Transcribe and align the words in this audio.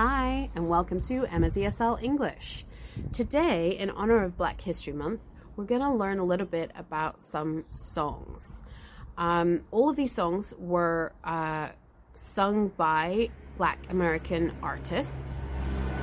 Hi, 0.00 0.48
and 0.54 0.68
welcome 0.68 1.00
to 1.08 1.26
Emma's 1.26 1.56
ESL 1.56 2.00
English. 2.00 2.64
Today, 3.12 3.76
in 3.76 3.90
honor 3.90 4.22
of 4.22 4.36
Black 4.36 4.60
History 4.60 4.92
Month, 4.92 5.28
we're 5.56 5.64
going 5.64 5.80
to 5.80 5.92
learn 5.92 6.20
a 6.20 6.24
little 6.24 6.46
bit 6.46 6.70
about 6.76 7.20
some 7.20 7.64
songs. 7.68 8.62
Um, 9.16 9.62
all 9.72 9.90
of 9.90 9.96
these 9.96 10.14
songs 10.14 10.54
were 10.56 11.12
uh, 11.24 11.70
sung 12.14 12.68
by 12.76 13.30
Black 13.56 13.80
American 13.90 14.52
artists. 14.62 15.48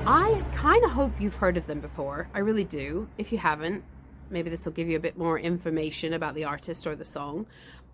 I 0.05 0.43
kind 0.55 0.83
of 0.83 0.91
hope 0.91 1.13
you've 1.21 1.37
heard 1.37 1.55
of 1.55 1.65
them 1.65 1.79
before. 1.79 2.27
I 2.33 2.39
really 2.39 2.65
do. 2.65 3.07
If 3.17 3.31
you 3.31 3.37
haven't, 3.37 3.85
maybe 4.29 4.49
this 4.49 4.65
will 4.65 4.73
give 4.73 4.89
you 4.89 4.97
a 4.97 4.99
bit 4.99 5.17
more 5.17 5.39
information 5.39 6.11
about 6.11 6.35
the 6.35 6.43
artist 6.43 6.85
or 6.85 6.97
the 6.97 7.05
song. 7.05 7.45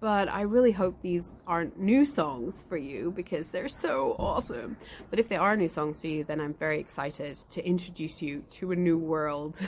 But 0.01 0.29
I 0.29 0.41
really 0.41 0.71
hope 0.71 0.99
these 1.03 1.39
aren't 1.45 1.79
new 1.79 2.05
songs 2.05 2.65
for 2.67 2.75
you 2.75 3.13
because 3.15 3.49
they're 3.49 3.67
so 3.67 4.15
awesome. 4.17 4.77
But 5.11 5.19
if 5.19 5.29
they 5.29 5.35
are 5.35 5.55
new 5.55 5.67
songs 5.67 6.01
for 6.01 6.07
you, 6.07 6.23
then 6.23 6.41
I'm 6.41 6.55
very 6.55 6.79
excited 6.79 7.37
to 7.51 7.63
introduce 7.63 8.19
you 8.19 8.43
to 8.53 8.71
a 8.71 8.75
new 8.75 8.97
world. 8.97 9.61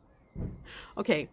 okay, 0.98 1.30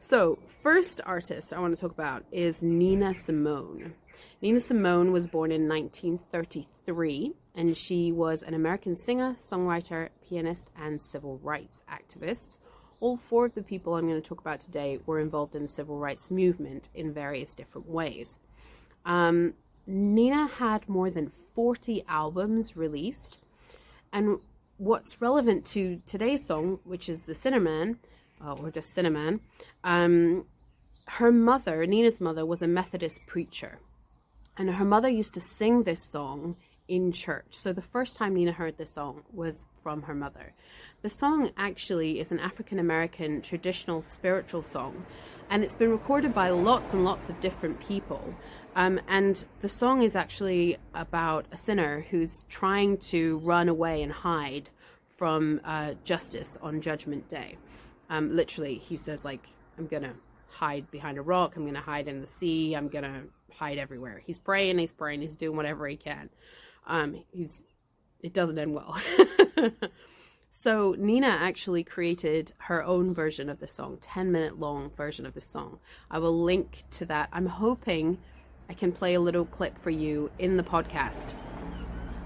so 0.00 0.38
first 0.62 1.02
artist 1.04 1.52
I 1.52 1.60
want 1.60 1.76
to 1.76 1.80
talk 1.80 1.92
about 1.92 2.24
is 2.32 2.62
Nina 2.62 3.12
Simone. 3.12 3.92
Nina 4.40 4.60
Simone 4.60 5.12
was 5.12 5.26
born 5.26 5.52
in 5.52 5.68
1933 5.68 7.34
and 7.54 7.76
she 7.76 8.12
was 8.12 8.42
an 8.42 8.54
American 8.54 8.94
singer, 8.94 9.36
songwriter, 9.52 10.08
pianist, 10.26 10.70
and 10.74 11.02
civil 11.02 11.36
rights 11.42 11.84
activist 11.90 12.60
all 13.00 13.16
four 13.16 13.46
of 13.46 13.54
the 13.54 13.62
people 13.62 13.94
I'm 13.94 14.08
going 14.08 14.20
to 14.20 14.28
talk 14.28 14.40
about 14.40 14.60
today 14.60 14.98
were 15.06 15.20
involved 15.20 15.54
in 15.54 15.62
the 15.62 15.68
civil 15.68 15.98
rights 15.98 16.30
movement 16.30 16.90
in 16.94 17.12
various 17.12 17.54
different 17.54 17.88
ways. 17.88 18.38
Um, 19.04 19.54
Nina 19.86 20.46
had 20.46 20.88
more 20.88 21.10
than 21.10 21.32
40 21.54 22.04
albums 22.08 22.76
released, 22.76 23.38
and 24.12 24.38
what's 24.76 25.20
relevant 25.20 25.64
to 25.66 26.00
today's 26.06 26.46
song, 26.46 26.80
which 26.84 27.08
is 27.08 27.22
the 27.22 27.32
Sinnerman, 27.32 27.96
uh, 28.44 28.54
or 28.54 28.70
just 28.70 28.94
Sinnerman, 28.94 29.40
um, 29.84 30.44
her 31.06 31.32
mother, 31.32 31.86
Nina's 31.86 32.20
mother, 32.20 32.44
was 32.44 32.62
a 32.62 32.66
Methodist 32.66 33.20
preacher. 33.26 33.78
And 34.56 34.70
her 34.70 34.84
mother 34.84 35.08
used 35.08 35.34
to 35.34 35.40
sing 35.40 35.84
this 35.84 36.04
song 36.04 36.56
in 36.88 37.12
church. 37.12 37.46
So 37.50 37.72
the 37.72 37.82
first 37.82 38.16
time 38.16 38.34
Nina 38.34 38.52
heard 38.52 38.76
this 38.76 38.94
song 38.94 39.22
was 39.32 39.66
from 39.82 40.02
her 40.02 40.14
mother. 40.14 40.54
The 41.00 41.08
song 41.08 41.52
actually 41.56 42.18
is 42.18 42.32
an 42.32 42.40
African 42.40 42.80
American 42.80 43.40
traditional 43.40 44.02
spiritual 44.02 44.64
song, 44.64 45.06
and 45.48 45.62
it's 45.62 45.76
been 45.76 45.92
recorded 45.92 46.34
by 46.34 46.50
lots 46.50 46.92
and 46.92 47.04
lots 47.04 47.28
of 47.28 47.40
different 47.40 47.78
people. 47.78 48.34
Um, 48.74 49.00
and 49.06 49.44
the 49.60 49.68
song 49.68 50.02
is 50.02 50.16
actually 50.16 50.76
about 50.94 51.46
a 51.52 51.56
sinner 51.56 52.04
who's 52.10 52.44
trying 52.48 52.96
to 52.98 53.38
run 53.38 53.68
away 53.68 54.02
and 54.02 54.10
hide 54.10 54.70
from 55.08 55.60
uh, 55.64 55.94
justice 56.02 56.58
on 56.60 56.80
Judgment 56.80 57.28
Day. 57.28 57.58
Um, 58.10 58.34
literally, 58.34 58.74
he 58.74 58.96
says, 58.96 59.24
like, 59.24 59.46
I'm 59.78 59.86
to 59.86 60.14
hide 60.48 60.90
behind 60.90 61.16
a 61.16 61.22
rock, 61.22 61.54
I'm 61.54 61.62
to 61.74 61.80
hide 61.80 62.08
in 62.08 62.20
the 62.20 62.26
sea, 62.26 62.74
I'm 62.74 62.88
to 63.04 63.22
hide 63.52 63.78
everywhere. 63.78 64.20
He's 64.26 64.40
praying, 64.40 64.78
he's 64.78 64.92
praying, 64.92 65.20
he's 65.20 65.36
doing 65.36 65.56
whatever 65.56 65.86
he 65.86 65.96
can. 65.96 66.28
Um, 66.88 67.22
he's 67.30 67.64
it 68.20 68.32
doesn't 68.32 68.58
end 68.58 68.74
well. 68.74 69.00
So 70.50 70.94
Nina 70.98 71.28
actually 71.28 71.84
created 71.84 72.52
her 72.58 72.82
own 72.82 73.14
version 73.14 73.48
of 73.48 73.60
the 73.60 73.66
song, 73.66 73.98
10 74.00 74.32
minute 74.32 74.58
long 74.58 74.90
version 74.90 75.24
of 75.24 75.34
the 75.34 75.40
song. 75.40 75.78
I 76.10 76.18
will 76.18 76.36
link 76.36 76.84
to 76.92 77.06
that. 77.06 77.28
I'm 77.32 77.46
hoping 77.46 78.18
I 78.68 78.74
can 78.74 78.92
play 78.92 79.14
a 79.14 79.20
little 79.20 79.44
clip 79.44 79.78
for 79.78 79.90
you 79.90 80.30
in 80.38 80.56
the 80.56 80.62
podcast. 80.62 81.34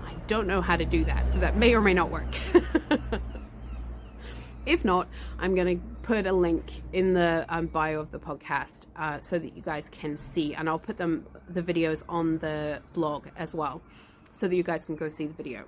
I 0.04 0.14
don't 0.26 0.46
know 0.46 0.60
how 0.60 0.76
to 0.76 0.84
do 0.84 1.04
that, 1.04 1.30
so 1.30 1.38
that 1.38 1.56
may 1.56 1.74
or 1.74 1.80
may 1.80 1.94
not 1.94 2.10
work. 2.10 2.34
if 4.66 4.84
not, 4.84 5.08
I'm 5.38 5.54
going 5.54 5.78
to 5.78 5.84
put 6.02 6.26
a 6.26 6.32
link 6.32 6.64
in 6.92 7.12
the 7.12 7.46
um, 7.48 7.66
bio 7.66 8.00
of 8.00 8.10
the 8.10 8.18
podcast 8.18 8.86
uh, 8.96 9.20
so 9.20 9.38
that 9.38 9.54
you 9.54 9.62
guys 9.62 9.88
can 9.88 10.16
see, 10.16 10.54
and 10.54 10.68
I'll 10.68 10.78
put 10.78 10.96
them 10.96 11.26
the 11.48 11.62
videos 11.62 12.02
on 12.08 12.38
the 12.38 12.82
blog 12.92 13.28
as 13.36 13.54
well, 13.54 13.82
so 14.32 14.48
that 14.48 14.56
you 14.56 14.62
guys 14.62 14.84
can 14.84 14.96
go 14.96 15.08
see 15.08 15.26
the 15.26 15.34
video. 15.34 15.64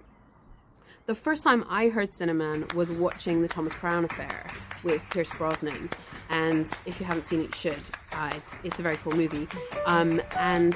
The 1.06 1.14
first 1.14 1.42
time 1.42 1.66
I 1.68 1.90
heard 1.90 2.08
Sinnerman 2.08 2.72
was 2.72 2.90
watching 2.90 3.42
the 3.42 3.48
Thomas 3.48 3.74
Crown 3.74 4.06
Affair 4.06 4.50
with 4.84 5.02
Pierce 5.10 5.30
Brosnan, 5.36 5.90
and 6.30 6.66
if 6.86 6.98
you 6.98 7.04
haven't 7.04 7.24
seen 7.24 7.40
it, 7.40 7.48
you 7.48 7.52
should. 7.52 7.90
Uh, 8.12 8.30
it's 8.34 8.54
it's 8.64 8.78
a 8.78 8.82
very 8.82 8.96
cool 8.96 9.12
movie. 9.12 9.46
Um, 9.84 10.22
and 10.38 10.72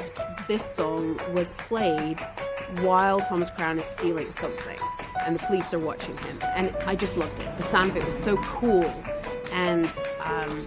this 0.47 0.63
song 0.63 1.19
was 1.33 1.55
played 1.55 2.19
while 2.81 3.21
Thomas 3.21 3.51
Crown 3.53 3.79
is 3.79 3.87
stealing 3.87 4.31
something, 4.31 4.79
and 5.25 5.35
the 5.35 5.39
police 5.47 5.73
are 5.73 5.83
watching 5.83 6.19
him, 6.19 6.39
and 6.55 6.77
I 6.85 6.95
just 6.95 7.17
loved 7.17 7.41
it. 7.41 7.57
The 7.57 7.63
sound 7.63 7.93
of 7.93 7.97
it 7.97 8.05
was 8.05 8.23
so 8.23 8.37
cool, 8.37 8.85
and 9.51 9.87
um, 10.25 10.67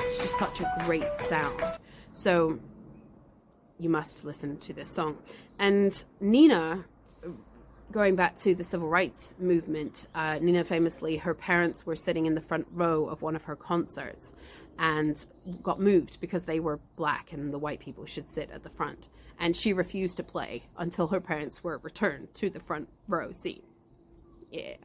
it's 0.00 0.20
just 0.20 0.38
such 0.38 0.60
a 0.60 0.70
great 0.84 1.08
sound. 1.20 1.58
So 2.10 2.58
you 3.78 3.88
must 3.88 4.26
listen 4.26 4.58
to 4.58 4.74
this 4.74 4.94
song. 4.94 5.16
And 5.58 6.04
Nina 6.20 6.84
going 7.92 8.16
back 8.16 8.36
to 8.36 8.54
the 8.54 8.64
civil 8.64 8.88
rights 8.88 9.34
movement, 9.38 10.06
uh, 10.14 10.38
Nina 10.40 10.64
famously, 10.64 11.16
her 11.16 11.34
parents 11.34 11.84
were 11.84 11.96
sitting 11.96 12.26
in 12.26 12.34
the 12.34 12.40
front 12.40 12.66
row 12.72 13.06
of 13.06 13.22
one 13.22 13.36
of 13.36 13.44
her 13.44 13.56
concerts 13.56 14.34
and 14.78 15.26
got 15.62 15.80
moved 15.80 16.20
because 16.20 16.46
they 16.46 16.60
were 16.60 16.78
black 16.96 17.32
and 17.32 17.52
the 17.52 17.58
white 17.58 17.80
people 17.80 18.06
should 18.06 18.26
sit 18.26 18.50
at 18.50 18.62
the 18.62 18.70
front. 18.70 19.08
And 19.38 19.56
she 19.56 19.72
refused 19.72 20.16
to 20.18 20.22
play 20.22 20.62
until 20.78 21.08
her 21.08 21.20
parents 21.20 21.64
were 21.64 21.80
returned 21.82 22.32
to 22.34 22.50
the 22.50 22.60
front 22.60 22.88
row 23.08 23.32
seat. 23.32 23.64
Yeah, 24.50 24.76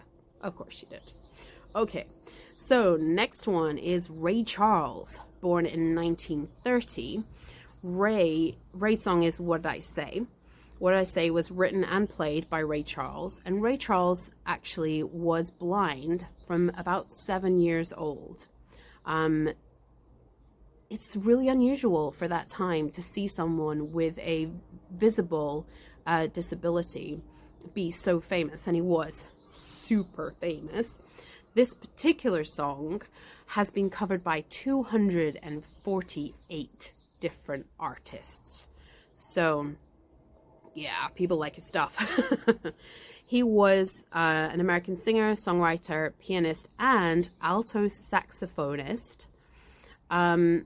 of 0.42 0.56
course 0.56 0.78
she 0.78 0.86
did. 0.88 1.02
Okay, 1.76 2.06
so 2.56 2.96
next 2.96 3.48
one 3.48 3.78
is 3.78 4.10
Ray 4.10 4.44
Charles, 4.44 5.20
born 5.42 5.66
in 5.66 5.94
1930. 5.96 7.20
Ray, 7.84 8.58
Ray's 8.74 9.04
song 9.04 9.24
is 9.24 9.40
What 9.40 9.66
I 9.66 9.80
Say? 9.80 10.24
What 10.78 10.94
I 10.94 11.04
Say 11.04 11.30
was 11.30 11.52
written 11.52 11.86
and 11.86 12.10
played 12.10 12.50
by 12.50 12.60
Ray 12.60 12.84
Charles, 12.84 13.40
and 13.46 13.64
Ray 13.64 13.78
Charles 13.78 14.32
actually 14.46 15.04
was 15.04 15.50
blind 15.50 16.28
from 16.46 16.70
about 16.78 17.14
seven 17.14 17.60
years 17.60 17.94
old. 17.96 18.48
Um, 19.06 19.52
it's 20.90 21.16
really 21.16 21.48
unusual 21.48 22.12
for 22.12 22.28
that 22.28 22.50
time 22.50 22.92
to 22.92 23.02
see 23.02 23.28
someone 23.28 23.94
with 23.94 24.20
a 24.20 24.50
visible 24.92 25.66
uh, 26.06 26.28
disability 26.28 27.22
be 27.74 27.90
so 27.90 28.20
famous, 28.20 28.68
and 28.68 28.76
he 28.76 28.82
was 28.82 29.26
super 29.52 30.34
famous. 30.40 31.00
This 31.54 31.74
particular 31.74 32.44
song 32.44 33.02
has 33.48 33.72
been 33.72 33.90
covered 33.90 34.26
by 34.26 34.42
248 34.50 36.92
different 37.22 37.66
artists. 37.80 38.68
So, 39.14 39.76
yeah, 40.76 41.08
people 41.16 41.38
like 41.38 41.56
his 41.56 41.68
stuff. 41.68 41.98
he 43.26 43.42
was 43.42 43.90
uh, 44.14 44.50
an 44.52 44.60
American 44.60 44.96
singer, 44.96 45.34
songwriter, 45.34 46.12
pianist, 46.20 46.70
and 46.78 47.30
alto 47.42 47.88
saxophonist. 48.12 49.26
Um, 50.12 50.66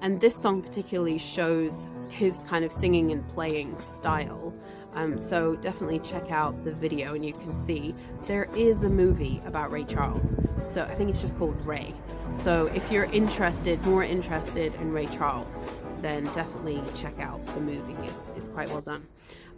and 0.00 0.20
this 0.20 0.40
song 0.40 0.62
particularly 0.62 1.18
shows 1.18 1.86
his 2.08 2.42
kind 2.48 2.64
of 2.64 2.72
singing 2.72 3.10
and 3.10 3.28
playing 3.28 3.78
style. 3.78 4.54
Um, 4.94 5.18
so 5.18 5.56
definitely 5.56 6.00
check 6.00 6.30
out 6.30 6.64
the 6.64 6.72
video 6.72 7.14
and 7.14 7.24
you 7.24 7.32
can 7.32 7.52
see 7.52 7.94
there 8.26 8.48
is 8.56 8.82
a 8.82 8.88
movie 8.88 9.40
about 9.46 9.70
Ray 9.70 9.84
Charles. 9.84 10.36
So 10.62 10.82
I 10.82 10.94
think 10.94 11.10
it's 11.10 11.22
just 11.22 11.38
called 11.38 11.64
Ray. 11.64 11.94
So 12.34 12.66
if 12.66 12.90
you're 12.90 13.04
interested, 13.04 13.80
more 13.82 14.02
interested 14.02 14.74
in 14.74 14.92
Ray 14.92 15.06
Charles, 15.06 15.58
then 15.98 16.24
definitely 16.26 16.82
check 16.94 17.18
out 17.20 17.44
the 17.46 17.60
movie. 17.60 17.96
It's, 18.08 18.30
it's 18.36 18.48
quite 18.48 18.68
well 18.68 18.80
done. 18.80 19.04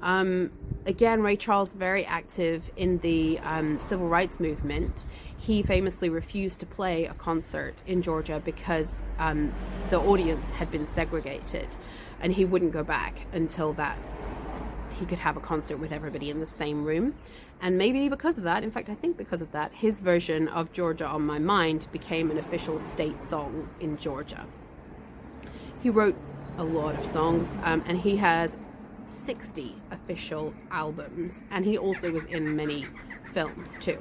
Um, 0.03 0.51
again, 0.85 1.23
Ray 1.23 1.37
Charles 1.37 1.73
very 1.73 2.05
active 2.05 2.71
in 2.77 2.99
the 2.99 3.39
um, 3.41 3.79
civil 3.79 4.09
rights 4.09 4.41
movement. 4.41 5.07
He 5.39 5.63
famously 5.63 6.09
refused 6.09 6.61
to 6.61 6.67
play 6.67 7.07
a 7.07 7.15
concert 7.15 7.83
in 7.87 8.03
Georgia 8.03 8.41
because 8.45 9.05
um, 9.19 9.53
the 9.91 9.99
audience 9.99 10.51
had 10.53 10.71
been 10.71 10.87
segregated, 10.87 11.69
and 12.21 12.33
he 12.33 12.45
wouldn't 12.45 12.73
go 12.73 12.85
back 12.85 13.15
until 13.33 13.73
that 13.75 13.99
he 15.03 15.07
could 15.07 15.19
have 15.19 15.37
a 15.37 15.41
concert 15.41 15.79
with 15.79 15.91
everybody 15.91 16.31
in 16.31 16.39
the 16.39 16.47
same 16.47 16.85
room. 16.85 17.13
And 17.61 17.77
maybe 17.77 18.09
because 18.09 18.39
of 18.39 18.45
that, 18.45 18.63
in 18.63 18.71
fact, 18.71 18.89
I 18.89 18.95
think 18.95 19.17
because 19.17 19.43
of 19.43 19.51
that, 19.51 19.73
his 19.73 20.01
version 20.01 20.47
of 20.47 20.73
Georgia 20.73 21.07
on 21.07 21.23
My 21.23 21.41
Mind 21.41 21.89
became 21.91 22.31
an 22.31 22.39
official 22.39 22.79
state 22.79 23.21
song 23.21 23.69
in 23.81 23.97
Georgia. 23.97 24.47
He 25.83 25.91
wrote 25.91 26.17
a 26.57 26.63
lot 26.63 26.95
of 26.95 27.05
songs, 27.05 27.57
um, 27.65 27.83
and 27.85 27.99
he 27.99 28.17
has 28.19 28.57
60 29.05 29.75
official 29.91 30.55
albums, 30.71 31.43
and 31.51 31.65
he 31.65 31.77
also 31.77 32.13
was 32.13 32.25
in 32.27 32.55
many 32.55 32.87
films 33.33 33.77
too. 33.81 33.99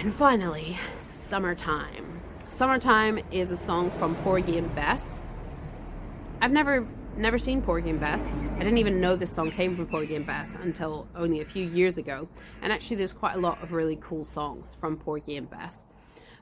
And 0.00 0.14
finally, 0.14 0.76
Summertime. 1.00 2.20
Summertime 2.50 3.20
is 3.30 3.52
a 3.52 3.56
song 3.56 3.90
from 3.90 4.14
Porgy 4.16 4.58
and 4.58 4.74
Bess. 4.74 5.22
I've 6.42 6.52
never 6.52 6.86
never 7.18 7.38
seen 7.38 7.60
Porgy 7.60 7.90
and 7.90 7.98
Bess. 7.98 8.32
I 8.56 8.58
didn't 8.58 8.78
even 8.78 9.00
know 9.00 9.16
this 9.16 9.34
song 9.34 9.50
came 9.50 9.74
from 9.74 9.86
Porgy 9.86 10.14
and 10.14 10.24
Bess 10.24 10.56
until 10.62 11.08
only 11.16 11.40
a 11.40 11.44
few 11.44 11.66
years 11.66 11.98
ago. 11.98 12.28
And 12.62 12.72
actually, 12.72 12.96
there's 12.96 13.12
quite 13.12 13.34
a 13.34 13.40
lot 13.40 13.62
of 13.62 13.72
really 13.72 13.98
cool 14.00 14.24
songs 14.24 14.74
from 14.74 14.96
Porgy 14.96 15.36
and 15.36 15.50
Bess. 15.50 15.84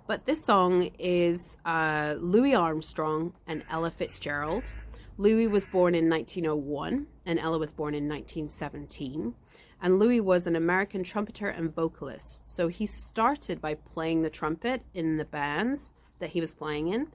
But 0.07 0.27
this 0.27 0.45
song 0.45 0.91
is 0.99 1.57
uh, 1.65 2.17
Louis 2.19 2.55
Armstrong 2.55 3.33
and 3.47 3.65
Ella 3.71 3.91
Fitzgerald. 3.91 4.73
Louis 5.19 5.47
was 5.47 5.67
born 5.67 5.95
in 5.95 6.11
1901 6.11 7.07
and 7.25 7.39
Ella 7.39 7.59
was 7.59 7.73
born 7.73 7.95
in 7.95 8.07
1917. 8.07 9.35
And 9.81 9.99
Louis 9.99 10.21
was 10.21 10.47
an 10.47 10.57
American 10.57 11.03
trumpeter 11.03 11.49
and 11.49 11.75
vocalist. 11.75 12.55
So 12.55 12.69
he 12.69 12.87
started 12.87 13.61
by 13.61 13.75
playing 13.75 14.23
the 14.23 14.31
trumpet 14.31 14.83
in 14.95 15.17
the 15.17 15.25
bands 15.25 15.93
that 16.19 16.31
he 16.31 16.41
was 16.41 16.55
playing 16.55 16.89
in. 16.89 17.09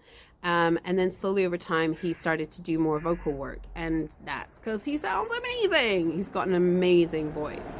Um, 0.43 0.79
and 0.85 0.97
then 0.97 1.09
slowly 1.09 1.45
over 1.45 1.57
time, 1.57 1.93
he 1.93 2.13
started 2.13 2.51
to 2.51 2.61
do 2.61 2.79
more 2.79 2.99
vocal 2.99 3.31
work. 3.31 3.59
And 3.75 4.09
that's 4.25 4.59
because 4.59 4.83
he 4.83 4.97
sounds 4.97 5.31
amazing. 5.31 6.13
He's 6.13 6.29
got 6.29 6.47
an 6.47 6.55
amazing 6.55 7.31
voice. 7.31 7.75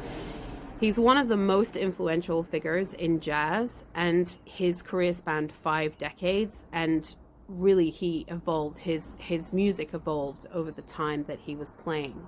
He's 0.80 0.98
one 0.98 1.16
of 1.16 1.28
the 1.28 1.36
most 1.36 1.76
influential 1.76 2.42
figures 2.42 2.92
in 2.94 3.20
jazz, 3.20 3.84
and 3.94 4.36
his 4.44 4.82
career 4.82 5.12
spanned 5.12 5.52
five 5.52 5.96
decades. 5.96 6.64
And 6.72 7.04
really, 7.46 7.90
he 7.90 8.24
evolved, 8.28 8.78
his, 8.78 9.16
his 9.20 9.52
music 9.52 9.94
evolved 9.94 10.46
over 10.52 10.70
the 10.70 10.82
time 10.82 11.24
that 11.24 11.38
he 11.40 11.54
was 11.54 11.72
playing. 11.72 12.26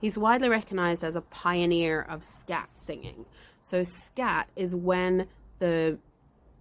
He's 0.00 0.18
widely 0.18 0.48
recognized 0.48 1.04
as 1.04 1.16
a 1.16 1.20
pioneer 1.20 2.02
of 2.02 2.22
scat 2.22 2.68
singing. 2.76 3.26
So, 3.60 3.82
scat 3.82 4.48
is 4.56 4.74
when 4.74 5.26
the 5.58 5.98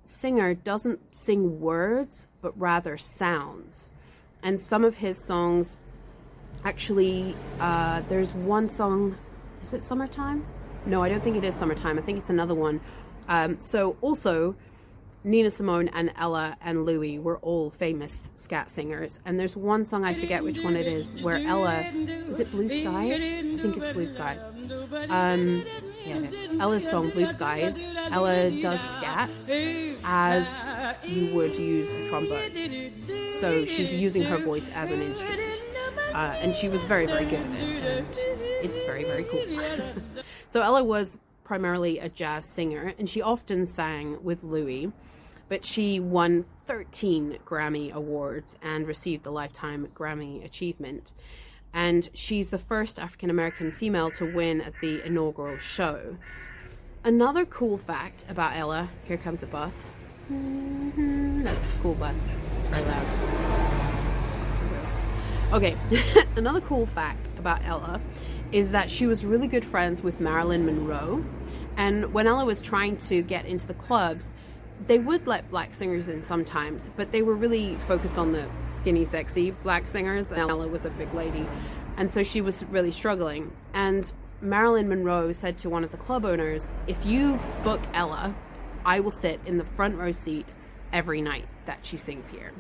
singer 0.03 0.53
doesn't 0.53 1.15
sing 1.15 1.59
words, 1.59 2.27
but 2.41 2.57
rather 2.59 2.97
sounds. 2.97 3.87
And 4.41 4.59
some 4.59 4.83
of 4.83 4.97
his 4.97 5.25
songs 5.25 5.77
actually, 6.65 7.35
uh, 7.59 8.01
there's 8.09 8.33
one 8.33 8.67
song, 8.67 9.17
is 9.61 9.73
it 9.73 9.83
Summertime? 9.83 10.45
No, 10.85 11.01
I 11.01 11.09
don't 11.09 11.23
think 11.23 11.37
it 11.37 11.43
is 11.43 11.55
Summertime. 11.55 11.97
I 11.97 12.01
think 12.01 12.19
it's 12.19 12.29
another 12.29 12.55
one. 12.55 12.81
Um, 13.27 13.61
so, 13.61 13.95
also, 14.01 14.55
Nina 15.23 15.49
Simone 15.49 15.87
and 15.93 16.11
Ella 16.17 16.57
and 16.61 16.85
Louis 16.85 17.17
were 17.17 17.37
all 17.37 17.69
famous 17.69 18.29
scat 18.35 18.69
singers. 18.69 19.19
And 19.25 19.39
there's 19.39 19.55
one 19.55 19.85
song, 19.85 20.03
I 20.03 20.13
forget 20.13 20.43
which 20.43 20.61
one 20.61 20.75
it 20.75 20.87
is, 20.87 21.21
where 21.21 21.37
Ella, 21.37 21.79
is 22.29 22.41
it 22.41 22.51
Blue 22.51 22.67
Skies? 22.67 23.21
I 23.21 23.57
think 23.57 23.77
it's 23.77 23.93
Blue 23.93 24.07
Skies. 24.07 24.39
Um, 25.09 25.63
Ella's 26.59 26.89
song, 26.89 27.09
Blue 27.09 27.25
Skies. 27.25 27.87
Ella 28.11 28.51
does 28.51 28.79
scat 28.79 29.29
as 30.03 30.47
you 31.03 31.33
would 31.33 31.57
use 31.57 31.89
a 31.89 32.09
trombone. 32.09 32.91
So 33.39 33.65
she's 33.65 33.93
using 33.93 34.23
her 34.23 34.37
voice 34.37 34.69
as 34.71 34.91
an 34.91 35.01
instrument. 35.01 35.65
Uh, 36.13 36.35
and 36.41 36.55
she 36.55 36.69
was 36.69 36.83
very, 36.83 37.05
very 37.05 37.25
good 37.25 37.39
at 37.41 37.59
it. 37.59 37.97
And 37.97 38.07
it's 38.63 38.81
very, 38.83 39.03
very 39.03 39.23
cool. 39.23 40.23
so 40.47 40.61
Ella 40.61 40.83
was 40.83 41.17
primarily 41.43 41.99
a 41.99 42.09
jazz 42.09 42.49
singer, 42.53 42.93
and 42.97 43.09
she 43.09 43.21
often 43.21 43.65
sang 43.65 44.23
with 44.23 44.43
Louis 44.43 44.91
but 45.49 45.65
she 45.65 45.99
won 45.99 46.43
13 46.65 47.37
Grammy 47.45 47.91
Awards 47.91 48.55
and 48.63 48.87
received 48.87 49.23
the 49.23 49.31
Lifetime 49.31 49.87
Grammy 49.93 50.43
Achievement. 50.43 51.13
And 51.73 52.07
she's 52.13 52.49
the 52.49 52.57
first 52.57 52.99
African 52.99 53.29
American 53.29 53.71
female 53.71 54.11
to 54.11 54.25
win 54.25 54.61
at 54.61 54.73
the 54.81 55.01
inaugural 55.05 55.57
show. 55.57 56.17
Another 57.03 57.45
cool 57.45 57.77
fact 57.77 58.25
about 58.29 58.55
Ella 58.55 58.89
here 59.05 59.17
comes 59.17 59.43
a 59.43 59.47
bus. 59.47 59.85
Mm-hmm, 60.31 61.43
that's 61.43 61.67
a 61.67 61.71
school 61.71 61.95
bus. 61.95 62.29
It's 62.59 62.67
very 62.67 62.83
loud. 62.83 63.53
Okay, 65.53 65.77
another 66.35 66.61
cool 66.61 66.85
fact 66.85 67.29
about 67.37 67.61
Ella 67.65 68.01
is 68.51 68.71
that 68.71 68.89
she 68.89 69.05
was 69.05 69.25
really 69.25 69.47
good 69.47 69.65
friends 69.65 70.01
with 70.01 70.19
Marilyn 70.19 70.65
Monroe. 70.65 71.23
And 71.75 72.13
when 72.13 72.25
Ella 72.25 72.45
was 72.45 72.61
trying 72.61 72.97
to 72.97 73.21
get 73.21 73.45
into 73.45 73.67
the 73.67 73.73
clubs, 73.73 74.33
they 74.87 74.99
would 74.99 75.27
let 75.27 75.49
black 75.49 75.73
singers 75.73 76.07
in 76.07 76.23
sometimes, 76.23 76.89
but 76.95 77.11
they 77.11 77.21
were 77.21 77.35
really 77.35 77.75
focused 77.87 78.17
on 78.17 78.31
the 78.31 78.47
skinny, 78.67 79.05
sexy 79.05 79.51
black 79.51 79.87
singers. 79.87 80.31
And 80.31 80.49
Ella 80.49 80.67
was 80.67 80.85
a 80.85 80.89
big 80.89 81.13
lady. 81.13 81.47
And 81.97 82.09
so 82.09 82.23
she 82.23 82.41
was 82.41 82.65
really 82.65 82.91
struggling. 82.91 83.51
And 83.73 84.11
Marilyn 84.41 84.89
Monroe 84.89 85.31
said 85.31 85.57
to 85.59 85.69
one 85.69 85.83
of 85.83 85.91
the 85.91 85.97
club 85.97 86.25
owners, 86.25 86.71
If 86.87 87.05
you 87.05 87.39
book 87.63 87.79
Ella, 87.93 88.35
I 88.85 88.99
will 88.99 89.11
sit 89.11 89.39
in 89.45 89.57
the 89.57 89.63
front 89.63 89.95
row 89.95 90.11
seat 90.11 90.45
every 90.91 91.21
night 91.21 91.45
that 91.65 91.85
she 91.85 91.97
sings 91.97 92.29
here. 92.29 92.51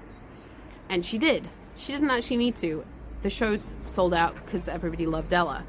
And 0.89 1.05
she 1.05 1.17
did. 1.17 1.49
She 1.75 1.91
didn't 1.91 2.11
actually 2.11 2.37
need 2.37 2.55
to. 2.57 2.85
The 3.21 3.29
shows 3.29 3.75
sold 3.85 4.13
out 4.13 4.35
because 4.35 4.67
everybody 4.67 5.05
loved 5.05 5.33
Ella. 5.33 5.65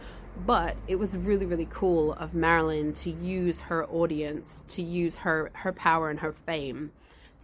But 0.47 0.77
it 0.89 0.97
was 0.97 1.17
really, 1.17 1.47
really 1.47 1.69
cool 1.71 2.13
of 2.15 2.35
Marilyn 2.35 2.93
to 2.95 3.11
use 3.11 3.61
her 3.63 3.87
audience, 3.87 4.65
to 4.69 4.83
use 4.83 5.17
her, 5.19 5.51
her 5.55 5.73
power 5.73 6.11
and 6.11 6.19
her 6.21 6.33
fame 6.33 6.91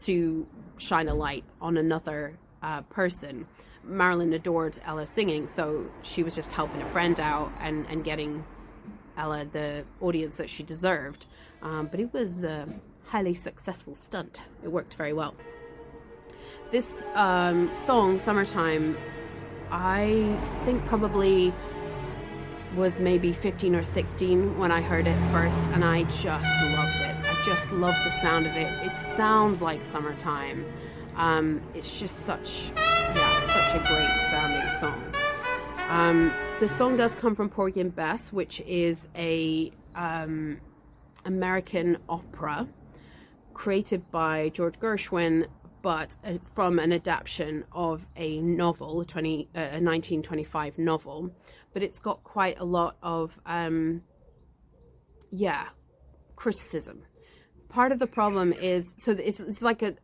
to 0.03 0.47
shine 0.77 1.09
a 1.09 1.15
light 1.15 1.45
on 1.61 1.77
another 1.77 2.39
uh, 2.63 2.83
person. 2.83 3.47
Marilyn 3.85 4.33
adored 4.33 4.79
Ella 4.85 5.07
singing, 5.07 5.47
so 5.47 5.87
she 6.03 6.23
was 6.23 6.35
just 6.35 6.53
helping 6.53 6.83
a 6.83 6.87
friend 6.87 7.19
out 7.21 7.53
and, 7.61 7.87
and 7.87 8.05
getting 8.05 8.45
Ella 9.17 9.47
the 9.51 9.85
audience 10.01 10.35
that 10.37 10.51
she 10.51 10.63
deserved. 10.63 11.27
Um, 11.63 11.89
but 11.91 12.01
it 12.01 12.13
was 12.13 12.45
a 12.45 12.67
highly 13.07 13.35
successful 13.35 13.95
stunt. 13.95 14.43
It 14.63 14.69
worked 14.69 14.95
very 14.95 15.13
well. 15.13 15.35
This 16.71 17.05
um, 17.15 17.75
song, 17.75 18.19
Summertime, 18.19 18.97
I 19.71 20.39
think 20.65 20.85
probably 20.85 21.53
was 22.77 23.01
maybe 23.01 23.33
15 23.33 23.75
or 23.75 23.83
16 23.83 24.59
when 24.59 24.71
I 24.71 24.81
heard 24.81 25.07
it 25.07 25.19
first, 25.33 25.63
and 25.71 25.85
I 25.85 26.05
just 26.05 26.25
loved 26.25 27.01
it. 27.01 27.17
I 27.25 27.43
just 27.45 27.73
loved 27.73 27.99
the 28.05 28.11
sound 28.11 28.47
of 28.47 28.57
it. 28.57 28.71
It 28.87 28.97
sounds 28.97 29.61
like 29.61 29.85
summertime. 29.85 30.65
Um, 31.17 31.61
it's 31.75 31.99
just 31.99 32.21
such, 32.21 32.71
yeah, 32.77 33.41
such 33.41 33.81
a 33.81 33.87
great 33.87 34.11
sounding 34.31 34.71
song. 34.79 35.15
Um, 35.89 36.33
the 36.61 36.69
song 36.69 36.97
does 36.97 37.15
come 37.17 37.35
from 37.35 37.49
Porgy 37.49 37.81
and 37.81 37.95
Bess, 37.95 38.33
which 38.33 38.61
is 38.61 39.09
a 39.17 39.73
um, 39.95 40.61
American 41.25 41.99
opera 42.09 42.69
created 43.55 44.11
by 44.11 44.49
George 44.51 44.79
Gershwin, 44.79 45.47
but 45.83 46.17
uh, 46.25 46.39
from 46.45 46.79
an 46.79 46.93
adaptation 46.93 47.65
of 47.73 48.07
a 48.17 48.41
novel, 48.41 49.01
a, 49.01 49.05
20, 49.05 49.49
uh, 49.55 49.59
a 49.59 49.81
1925 49.81 50.79
novel 50.79 51.31
but 51.73 51.83
it's 51.83 51.99
got 51.99 52.25
quite 52.25 52.59
a 52.59 52.65
lot 52.65 52.97
of, 53.03 53.39
um, 53.47 54.03
yeah, 55.31 55.69
criticism. 56.37 57.03
Part 57.69 57.93
of 57.93 57.99
the 57.99 58.07
problem 58.07 58.53
is 58.53 58.95
so 58.99 59.12
it's, 59.12 59.41
it's 59.41 59.62
like 59.62 59.83
a 59.83 59.95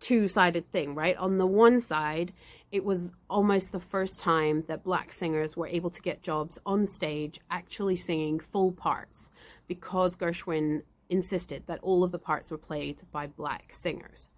two 0.00 0.26
sided 0.26 0.70
thing, 0.72 0.94
right? 0.94 1.16
On 1.16 1.38
the 1.38 1.46
one 1.46 1.80
side, 1.80 2.32
it 2.72 2.84
was 2.84 3.06
almost 3.28 3.72
the 3.72 3.80
first 3.80 4.20
time 4.20 4.64
that 4.66 4.82
black 4.82 5.12
singers 5.12 5.56
were 5.56 5.66
able 5.66 5.90
to 5.90 6.02
get 6.02 6.22
jobs 6.22 6.58
on 6.64 6.86
stage 6.86 7.38
actually 7.50 7.96
singing 7.96 8.40
full 8.40 8.72
parts 8.72 9.30
because 9.68 10.16
Gershwin 10.16 10.82
insisted 11.08 11.64
that 11.66 11.80
all 11.82 12.02
of 12.02 12.12
the 12.12 12.18
parts 12.18 12.50
were 12.50 12.58
played 12.58 13.02
by 13.12 13.26
black 13.26 13.72
singers. 13.72 14.30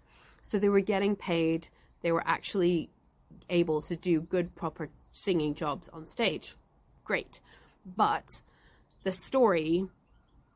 So 0.43 0.59
they 0.59 0.69
were 0.69 0.81
getting 0.81 1.15
paid, 1.15 1.69
they 2.03 2.11
were 2.11 2.27
actually 2.27 2.91
able 3.53 3.83
to 3.83 3.95
do 3.95 4.21
good, 4.21 4.57
proper 4.57 4.89
singing 5.13 5.55
jobs 5.55 5.89
on 5.91 6.07
stage. 6.07 6.57
Great. 7.05 7.41
But 7.85 8.43
the 9.05 9.13
story 9.13 9.87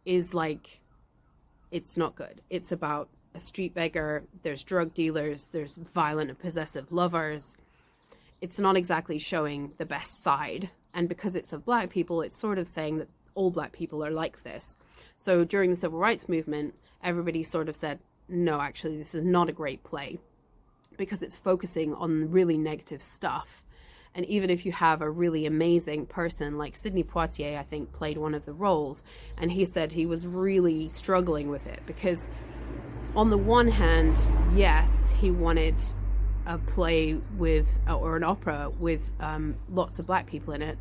is 0.04 0.34
like, 0.34 0.80
it's 1.70 1.96
not 1.96 2.16
good. 2.16 2.40
It's 2.50 2.72
about 2.72 3.08
a 3.34 3.40
street 3.40 3.74
beggar, 3.74 4.24
there's 4.42 4.64
drug 4.64 4.94
dealers, 4.94 5.48
there's 5.52 5.76
violent 5.76 6.30
and 6.30 6.38
possessive 6.38 6.90
lovers. 6.90 7.56
It's 8.40 8.58
not 8.58 8.76
exactly 8.76 9.18
showing 9.18 9.72
the 9.76 9.86
best 9.86 10.22
side. 10.22 10.70
And 10.94 11.08
because 11.08 11.36
it's 11.36 11.52
of 11.52 11.66
black 11.66 11.90
people, 11.90 12.22
it's 12.22 12.38
sort 12.38 12.58
of 12.58 12.66
saying 12.66 12.98
that 12.98 13.08
all 13.34 13.50
black 13.50 13.72
people 13.72 14.02
are 14.04 14.10
like 14.10 14.42
this. 14.42 14.76
So 15.16 15.44
during 15.44 15.70
the 15.70 15.76
civil 15.76 15.98
rights 15.98 16.28
movement, 16.28 16.74
everybody 17.02 17.42
sort 17.42 17.68
of 17.68 17.76
said, 17.76 17.98
no, 18.28 18.60
actually, 18.60 18.96
this 18.96 19.14
is 19.14 19.24
not 19.24 19.50
a 19.50 19.52
great 19.52 19.84
play 19.84 20.18
because 20.96 21.22
it's 21.22 21.36
focusing 21.36 21.94
on 21.94 22.30
really 22.30 22.56
negative 22.56 23.02
stuff 23.02 23.62
and 24.16 24.24
even 24.24 24.48
if 24.48 24.64
you 24.64 24.72
have 24.72 25.02
a 25.02 25.10
really 25.10 25.44
amazing 25.44 26.06
person 26.06 26.56
like 26.56 26.74
Sidney 26.74 27.04
Poitier, 27.04 27.58
I 27.58 27.62
think 27.62 27.92
played 27.92 28.16
one 28.16 28.34
of 28.34 28.46
the 28.46 28.54
roles, 28.54 29.04
and 29.36 29.52
he 29.52 29.66
said 29.66 29.92
he 29.92 30.06
was 30.06 30.26
really 30.26 30.88
struggling 30.88 31.50
with 31.50 31.66
it 31.66 31.80
because, 31.86 32.26
on 33.14 33.28
the 33.28 33.36
one 33.36 33.68
hand, 33.68 34.16
yes, 34.54 35.10
he 35.20 35.30
wanted 35.30 35.74
a 36.46 36.56
play 36.56 37.20
with 37.36 37.78
or 37.86 38.16
an 38.16 38.24
opera 38.24 38.70
with 38.78 39.10
um, 39.20 39.56
lots 39.68 39.98
of 39.98 40.06
black 40.06 40.26
people 40.26 40.54
in 40.54 40.62
it, 40.62 40.78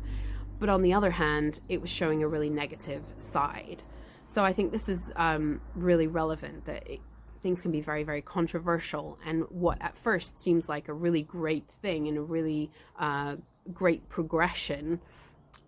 but 0.58 0.70
on 0.70 0.80
the 0.80 0.94
other 0.94 1.10
hand, 1.10 1.60
it 1.68 1.82
was 1.82 1.90
showing 1.90 2.22
a 2.22 2.28
really 2.28 2.48
negative 2.48 3.04
side. 3.18 3.82
So 4.24 4.46
I 4.46 4.54
think 4.54 4.72
this 4.72 4.88
is 4.88 5.12
um, 5.14 5.60
really 5.74 6.06
relevant 6.06 6.64
that 6.64 6.90
it, 6.90 7.00
things 7.42 7.60
can 7.60 7.70
be 7.70 7.80
very, 7.80 8.02
very 8.02 8.22
controversial. 8.22 9.18
And 9.24 9.44
what 9.50 9.78
at 9.80 9.96
first 9.96 10.36
seems 10.36 10.68
like 10.68 10.88
a 10.88 10.92
really 10.92 11.22
great 11.22 11.68
thing 11.68 12.08
and 12.08 12.18
a 12.18 12.22
really 12.22 12.70
uh, 12.98 13.36
great 13.72 14.08
progression 14.08 15.00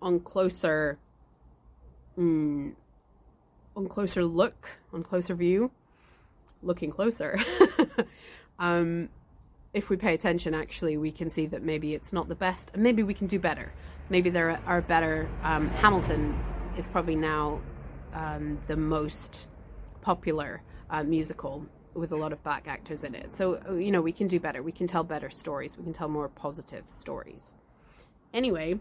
on 0.01 0.21
closer, 0.21 0.99
mm, 2.19 2.73
on 3.77 3.89
closer 3.89 4.25
look, 4.25 4.79
on 4.93 5.03
closer 5.03 5.35
view, 5.35 5.71
looking 6.63 6.91
closer. 6.91 7.39
um, 8.59 9.09
if 9.75 9.91
we 9.91 9.97
pay 9.97 10.15
attention, 10.15 10.55
actually, 10.55 10.97
we 10.97 11.13
can 11.13 11.29
see 11.29 11.47
that 11.47 11.63
maybe 11.63 11.95
it's 11.95 12.13
not 12.13 12.29
the 12.29 12.35
best, 12.35 12.71
and 12.75 12.83
maybe 12.83 13.03
we 13.03 13.15
can 13.15 13.27
do 13.27 13.39
better. 13.39 13.73
Maybe 14.09 14.31
there 14.31 14.59
are 14.67 14.81
better. 14.81 15.29
Um, 15.43 15.69
Hamilton 15.69 16.39
is 16.77 16.89
probably 16.89 17.17
now 17.17 17.61
um, 18.15 18.59
the 18.67 18.77
most 18.77 19.49
popular 20.01 20.63
uh, 20.91 21.03
musical 21.03 21.67
with 21.95 22.13
a 22.13 22.17
lot 22.17 22.33
of 22.33 22.43
black 22.43 22.69
actors 22.69 23.05
in 23.05 23.15
it. 23.15 23.35
So, 23.35 23.61
uh, 23.69 23.75
you 23.75 23.91
know, 23.91 24.01
we 24.01 24.13
can 24.13 24.29
do 24.29 24.39
better. 24.39 24.63
We 24.63 24.73
can 24.73 24.87
tell 24.87 25.05
better 25.05 25.31
stories. 25.31 25.77
We 25.77 25.85
can 25.85 25.93
tell 25.93 26.09
more 26.09 26.29
positive 26.29 26.85
stories. 26.89 27.53
Anyway, 28.33 28.79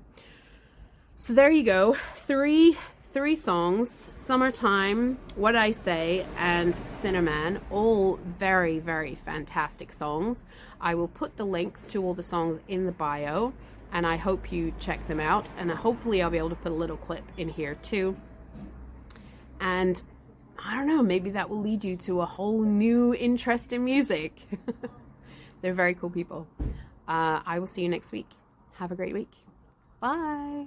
so 1.15 1.33
there 1.33 1.49
you 1.49 1.63
go. 1.63 1.95
Three 2.15 2.77
three 3.13 3.35
songs, 3.35 4.09
Summertime, 4.11 5.17
What 5.35 5.55
I 5.55 5.71
Say, 5.71 6.23
and 6.37 6.73
Sinnerman, 6.73 7.59
all 7.71 8.19
very, 8.37 8.77
very 8.77 9.15
fantastic 9.15 9.91
songs. 9.91 10.43
I 10.79 10.93
will 10.93 11.07
put 11.07 11.35
the 11.35 11.45
links 11.45 11.87
to 11.87 12.03
all 12.03 12.13
the 12.13 12.21
songs 12.21 12.59
in 12.67 12.85
the 12.85 12.91
bio, 12.91 13.53
and 13.91 14.05
I 14.05 14.17
hope 14.17 14.51
you 14.51 14.73
check 14.77 15.07
them 15.07 15.19
out. 15.19 15.49
And 15.57 15.71
hopefully, 15.71 16.21
I'll 16.21 16.29
be 16.29 16.37
able 16.37 16.49
to 16.49 16.55
put 16.55 16.71
a 16.71 16.75
little 16.75 16.97
clip 16.97 17.23
in 17.37 17.49
here 17.49 17.75
too. 17.75 18.17
And 19.59 20.03
I 20.63 20.75
don't 20.75 20.87
know, 20.87 21.01
maybe 21.03 21.31
that 21.31 21.49
will 21.49 21.61
lead 21.61 21.83
you 21.83 21.95
to 21.97 22.21
a 22.21 22.25
whole 22.25 22.61
new 22.61 23.13
interest 23.13 23.73
in 23.73 23.85
music. 23.85 24.41
They're 25.61 25.73
very 25.73 25.93
cool 25.93 26.09
people. 26.09 26.47
Uh, 27.07 27.41
I 27.45 27.59
will 27.59 27.67
see 27.67 27.81
you 27.81 27.89
next 27.89 28.11
week. 28.11 28.29
Have 28.73 28.91
a 28.91 28.95
great 28.95 29.13
week. 29.13 29.31
Bye. 29.99 30.65